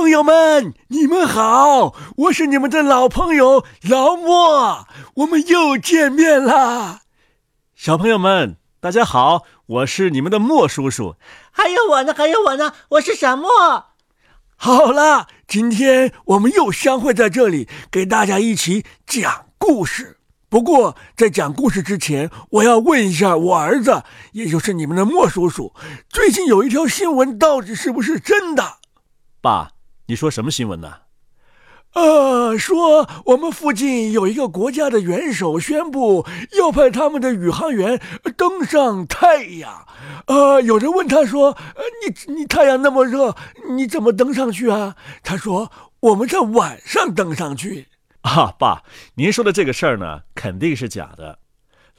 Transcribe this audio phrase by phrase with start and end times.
[0.00, 7.02] 朋友们，你们好，我是你们的老朋友老莫，我们又见面啦。
[7.74, 11.16] 小朋友们，大家好，我是你们的莫叔叔。
[11.50, 13.50] 还有我呢，还有我呢，我是小莫。
[14.56, 20.16] 好了，今天我们又相会在这里，给大家一起讲故事。
[20.48, 25.74] 不过，在讲故事之前，我要问一下我儿子，也就是你们的莫叔叔，
[26.08, 28.78] 最近有一条新闻，到底是不是真的？
[29.42, 29.72] 爸，
[30.10, 30.92] 你说什么新闻呢？
[31.92, 36.26] 呃，说我们附近有一个国家的元首宣布
[36.58, 38.02] 要派他们的宇航员
[38.36, 39.86] 登上太阳。
[40.26, 43.36] 呃，有人问他说：“呃，你你太阳那么热，
[43.76, 45.70] 你怎么登上去啊？”他说
[46.00, 47.86] ：“我们在晚上登上去。”
[48.22, 48.82] 啊，爸，
[49.14, 51.38] 您说的这个事儿呢，肯定是假的。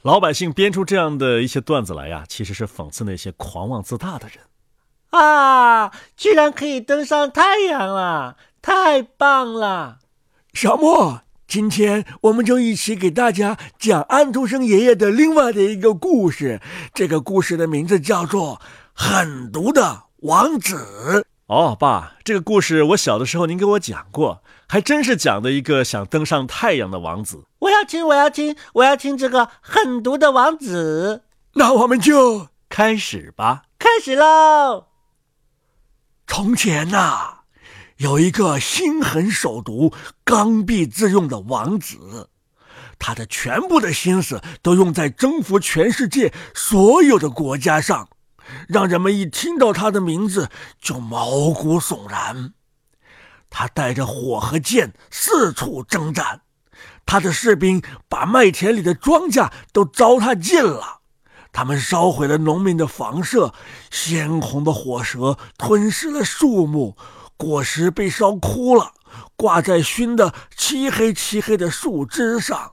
[0.02, 4.36] 老百姓编出这样的一些段子来呀，其实是讽刺那些狂妄自大的人。
[5.12, 9.98] 啊，居然可以登上太阳了，太棒了！
[10.54, 16.62] 小莫，今天我们就一起给大家讲安徒生爷爷的另外的一个故事。
[16.94, 18.56] 这个故事的名字叫做
[18.94, 20.76] 《狠毒的王子》。
[21.46, 27.44] 哦，爸，这个故事我小的时候您给我讲过，还真是讲的一个想登上太阳的王子。
[27.58, 31.24] 我要听，我要听，我要听这个狠毒的王子。
[31.52, 34.86] 那我们就开始吧，开始喽。
[36.34, 37.40] 从前呐，
[37.98, 39.92] 有一个心狠手毒、
[40.24, 42.30] 刚愎自用的王子，
[42.98, 48.08] 他的全部的心思都用在征服全世界所有的国家上。
[48.66, 50.48] 让人们一听到他的名字
[50.80, 52.54] 就毛骨悚然。
[53.50, 56.40] 他带着火和剑四处征战，
[57.04, 61.01] 他的士兵把麦田里的庄稼都糟蹋尽了。
[61.52, 63.52] 他们烧毁了农民的房舍，
[63.90, 66.96] 鲜红的火舌吞噬了树木，
[67.36, 68.92] 果实被烧枯了，
[69.36, 72.72] 挂在熏得漆黑漆黑的树枝上。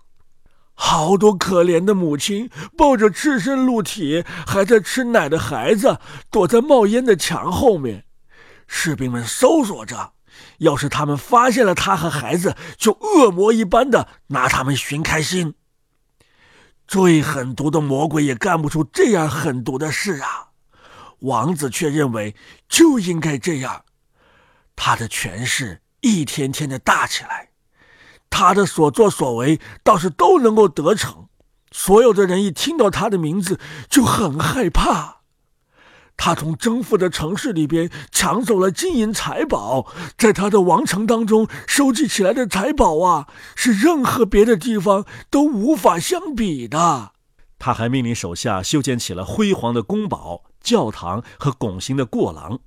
[0.74, 6.00] 好多可怜的母亲抱着赤身露体还在吃奶的孩子，
[6.32, 8.06] 躲在冒烟的墙后面。
[8.66, 10.14] 士兵们搜索着，
[10.60, 15.56] 要是他们发现了他和孩子，就恶魔一般的拿他们寻开心。
[16.90, 20.48] 最狠毒的魔鬼也干不出这样狠毒的事啊！
[21.20, 22.36] 王子却认为
[22.68, 23.86] 就应该这样，
[24.76, 27.50] 他的权势一天天的大起来。
[28.32, 31.30] 他的所作所为倒是都能够得逞，
[31.72, 35.19] 所有的人一听到他的名字就很害怕。
[36.22, 39.88] 他从征服的城市里边抢走了金银财宝，
[40.18, 47.14] 在他的王城当中收集起来的财宝啊，是任何别的地方都无法相比的。
[47.58, 52.60] 他还命令手下修建起了辉煌的宫堡、教堂和拱形的过廊，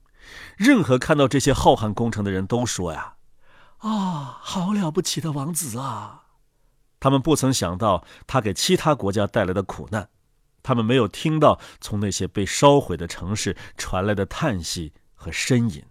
[0.56, 3.16] 任何看到这些浩瀚工程的人都说呀。
[3.80, 6.22] 啊，好了不起的王子啊！
[6.98, 10.08] 他们不曾想到他给其他国家带来的苦难，
[10.62, 15.84] 他们没有听到从那些被烧毁的城市传来的叹息和呻吟。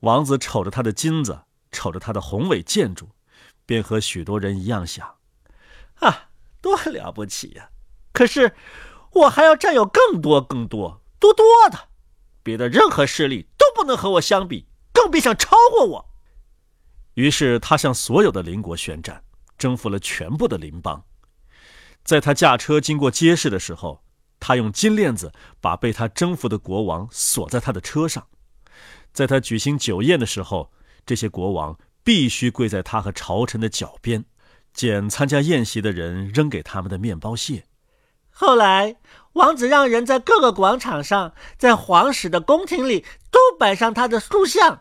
[0.00, 1.40] 王子瞅着他的金子，
[1.72, 3.08] 瞅着他的宏伟建筑，
[3.66, 5.16] 便和许多人一样想：
[5.96, 6.30] 啊，
[6.60, 7.70] 多了不起呀！
[8.12, 8.54] 可是
[9.12, 11.88] 我还要占有更多、更多、多多的，
[12.42, 16.08] 别的任何势力都不能和我相比，更别想超过我。
[17.14, 19.24] 于是他向所有的邻国宣战，
[19.56, 21.04] 征服了全部的邻邦。
[22.08, 24.02] 在他驾车经过街市的时候，
[24.40, 25.30] 他用金链子
[25.60, 28.28] 把被他征服的国王锁在他的车上。
[29.12, 30.72] 在他举行酒宴的时候，
[31.04, 34.24] 这些国王必须跪在他和朝臣的脚边，
[34.72, 37.66] 捡参加宴席的人扔给他们的面包屑。
[38.30, 38.96] 后来，
[39.34, 44.80] 王子让人在各个广场上，在皇室的宫廷里都摆上他的塑像。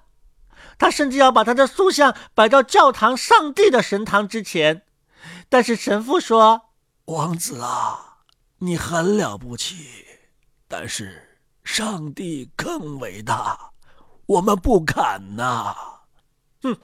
[0.78, 4.84] 他甚至要把他的塑像摆到教堂上帝的神堂之前，
[5.50, 6.62] 但是神父说
[7.08, 8.18] ：“王子啊，
[8.58, 10.06] 你很了不起，
[10.68, 13.72] 但是上帝更伟大，
[14.26, 15.74] 我们不敢呐。”
[16.64, 16.78] 哼，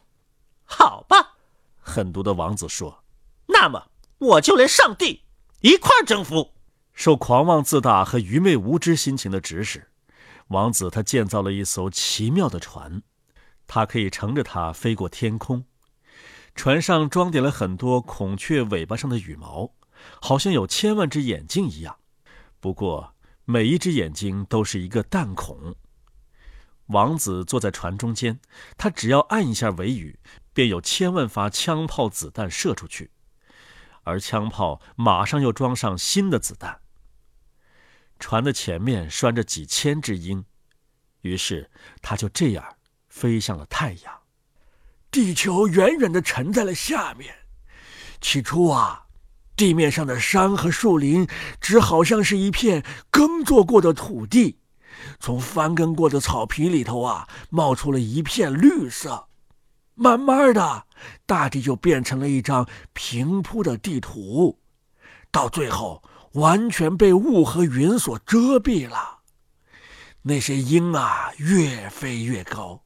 [0.64, 1.36] 好吧，
[1.78, 3.04] 狠毒的王子说
[3.48, 5.24] ：“那么我就连上帝
[5.60, 6.54] 一块征服。”
[6.96, 9.92] 受狂妄自大和愚昧无知心情的指使，
[10.48, 13.02] 王子他建造了一艘奇妙的船。
[13.68, 15.66] 他可以乘着它飞过天空，
[16.56, 19.74] 船上装点了很多孔雀尾巴上的羽毛，
[20.22, 21.98] 好像有千万只眼睛一样。
[22.60, 23.16] 不过，
[23.46, 25.76] 每一只眼睛都是一个弹孔。
[26.88, 28.40] 王子坐在船中间，
[28.78, 30.20] 他只要按一下尾羽，
[30.54, 33.12] 便有千万发枪炮子弹射出去，
[34.04, 36.82] 而枪炮马上又装上新的子弹。
[38.20, 40.46] 船的前面拴着几千只鹰，
[41.22, 41.70] 于是
[42.02, 42.78] 他就这样。
[43.14, 44.22] 飞向了太阳。
[45.12, 47.46] 地球远远的沉在了下面。
[48.20, 49.03] 起初啊，
[49.56, 51.28] 地面上的山和树林
[51.62, 54.58] 只好像是一片耕作过的土地，
[55.20, 59.28] 从翻耕过的草皮里头啊，冒出了一片绿色。
[59.96, 60.86] 慢慢的，
[61.28, 64.60] 大地就变成了一张平铺的地图，
[65.32, 66.02] 到最后
[66.34, 69.20] 完全被雾和云所遮蔽了。
[70.24, 72.82] 那些鹰啊，越飞越高。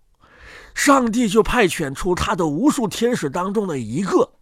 [0.76, 4.34] 上帝就派遣出他的无数天使当中的一个，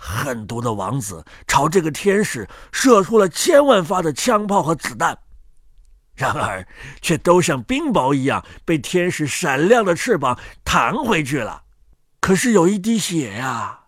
[0.00, 5.18] 狠毒的王子朝这个天使射出了千万发的枪炮和子弹，
[6.14, 6.66] 然而
[7.02, 11.64] 却都像冰雹一样被天使闪亮的翅膀弹回去了。
[12.20, 13.80] 可是有一滴血呀，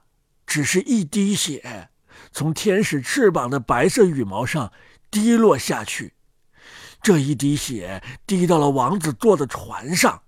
[0.47, 1.91] 只是一滴血，
[2.33, 4.73] 从天使翅膀的白色羽毛上
[5.11, 6.15] 滴落下去，
[7.01, 10.23] 这一滴血滴到了王子坐的船上。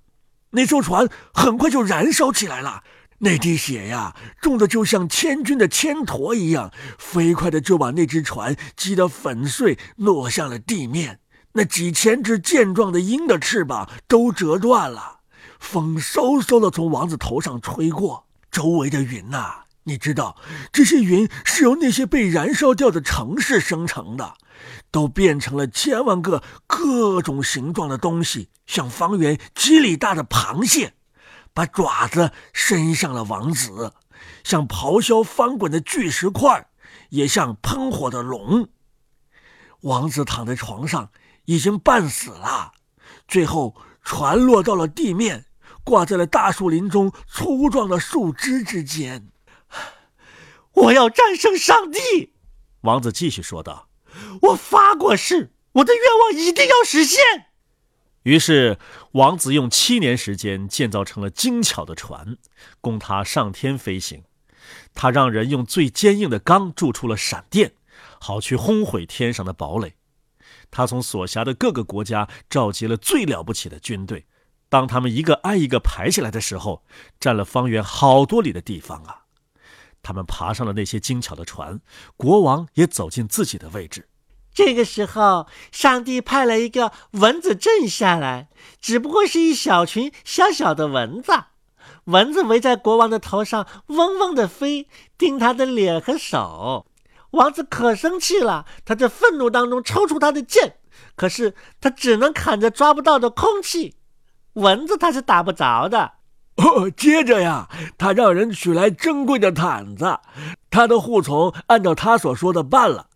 [0.50, 2.84] 那艘船很快就燃烧起来了，
[3.24, 11.20] 那滴血呀，重的就像千钧的铅砣一样，飞快的就把那只船击得粉碎，落向了地面。
[11.52, 15.20] 那几千只健壮的鹰的翅膀都折断了，
[15.60, 20.36] 风嗖嗖的从王子头上吹过，周围的云呐，你知道，
[20.72, 24.34] 这些云是由那些被燃烧掉的城市生成的。
[24.92, 30.94] 都变成了千万个各种形状的东西，像方圆几里大的螃蟹，
[31.54, 33.92] 把爪子伸向了王子；
[34.44, 36.68] 像咆哮翻滚的巨石块，
[37.10, 38.68] 也像喷火的龙。
[39.82, 41.10] 王子躺在床上，
[41.44, 42.72] 已经半死了。
[43.26, 45.46] 最后，船落到了地面，
[45.84, 49.28] 挂在了大树林中粗壮的树枝之间。
[50.72, 52.32] 我要战胜上帝！
[52.82, 53.88] 王子继续说道。
[54.42, 57.20] 我发过誓，我的愿望一定要实现。
[58.22, 58.78] 于是，
[59.12, 62.36] 王子用七年时间建造成了精巧的船，
[62.80, 64.24] 供他上天飞行。
[64.94, 67.74] 他让人用最坚硬的钢铸出了闪电，
[68.20, 69.94] 好去轰毁天上的堡垒。
[70.70, 74.24] 他从所辖的各个国家召集了最了不起的军队。
[74.70, 76.82] 当他们一个挨一个排起来的时候，
[77.20, 79.26] 占了方圆好多里的地方啊！
[80.00, 81.78] 他们爬上了那些精巧的船，
[82.16, 84.08] 国王也走进自己的位置。
[84.54, 88.48] 这个时候，上帝派了一个蚊子阵下来，
[88.80, 91.32] 只不过是一小群小小的蚊子。
[92.04, 96.86] 蚊子围在国王的头上，嗡嗡的飞，叮他的脸和手。
[97.30, 100.76] 王子可生气了，他在愤怒当中抽出他的剑，
[101.16, 103.94] 可是他只能砍着抓不到的空气，
[104.54, 106.12] 蚊子他是打不着的。
[106.56, 110.18] 哦，接着呀，他让人取来珍贵的毯子，
[110.68, 113.06] 他的护从按照他所说的办了。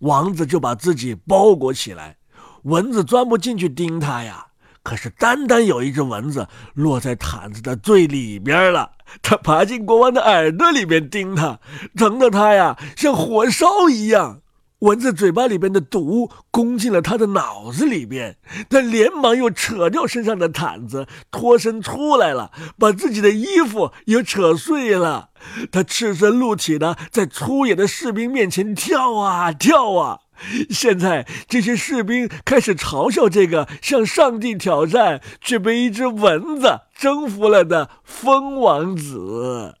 [0.00, 2.16] 王子就把自己包裹起来，
[2.62, 4.46] 蚊子钻不进去叮他呀。
[4.82, 11.60] 可是单单有一只蚊子落在毯子的最里边了，它爬进国王的耳朵里面叮他，
[11.94, 14.40] 疼得他呀像火烧一样。
[14.80, 18.36] 蚊子嘴巴里边的毒攻进了他的脑子里边，
[18.70, 25.30] 他连忙又扯掉身上的毯子，脱身出来了，把自己的衣服也扯碎了。
[25.72, 30.20] 他赤身露体的在粗野的士兵面前跳啊跳啊。
[30.70, 39.77] 现在这些士兵开始嘲笑这个向上帝挑战却被一只蚊子征服了的疯王子。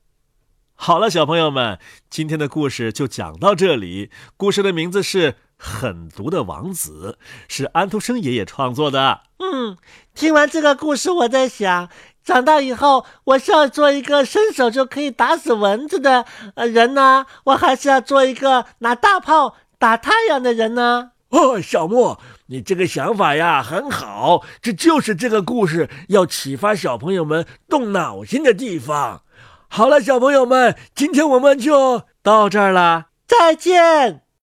[0.80, 4.10] 好了，小朋友们，今天的故事就讲到这里。
[4.36, 7.18] 故事的名字是《狠毒的王子》，
[7.48, 9.22] 是安徒生爷爷创作的。
[9.38, 9.76] 嗯，
[10.14, 11.88] 听完这个故事，我在想，
[12.22, 21.10] 长大以后我是要做一个伸手就可以打死蚊子的呃人呢，我还是要做一个拿大炮打太阳的人呢？
[21.30, 29.22] 哦，小莫，你这个想法呀很好，这就是这个故事要启发小朋友们动脑筋的地方。
[29.68, 34.27] 好了，小朋友们，今天我们就到这儿了，再见。